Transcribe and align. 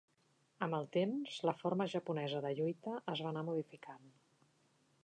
Amb 0.67 0.77
el 0.77 0.87
temps, 0.95 1.35
la 1.49 1.55
forma 1.59 1.87
japonesa 1.93 2.43
de 2.47 2.55
lluita 2.61 2.95
es 3.17 3.23
va 3.27 3.31
anar 3.35 3.47
modificant. 3.53 4.11